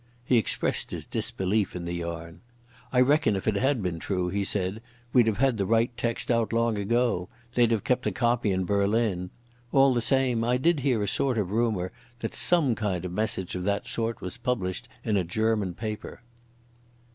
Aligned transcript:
He 0.25 0.39
expressed 0.39 0.89
his 0.89 1.05
disbelief 1.05 1.75
in 1.75 1.85
the 1.85 1.93
yarn. 1.93 2.41
"I 2.91 3.01
reckon 3.01 3.35
if 3.35 3.47
it 3.47 3.53
had 3.57 3.83
been 3.83 3.99
true," 3.99 4.29
he 4.29 4.43
said, 4.43 4.81
"we'd 5.13 5.27
have 5.27 5.37
had 5.37 5.57
the 5.57 5.65
right 5.67 5.95
text 5.95 6.31
out 6.31 6.51
long 6.51 6.75
ago. 6.79 7.29
They'd 7.53 7.69
have 7.69 7.83
kept 7.83 8.07
a 8.07 8.11
copy 8.11 8.51
in 8.51 8.65
Berlin. 8.65 9.29
All 9.71 9.93
the 9.93 10.01
same 10.01 10.43
I 10.43 10.57
did 10.57 10.79
hear 10.79 11.03
a 11.03 11.07
sort 11.07 11.37
of 11.37 11.51
rumour 11.51 11.91
that 12.21 12.33
some 12.33 12.73
kind 12.73 13.05
of 13.05 13.11
message 13.11 13.53
of 13.53 13.63
that 13.65 13.87
sort 13.87 14.21
was 14.21 14.37
published 14.37 14.87
in 15.03 15.17
a 15.17 15.23
German 15.23 15.75
paper." 15.75 16.21